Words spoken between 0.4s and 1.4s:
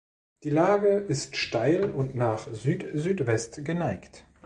Die Lage ist